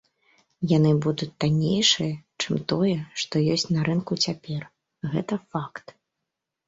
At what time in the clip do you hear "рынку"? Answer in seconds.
3.91-4.13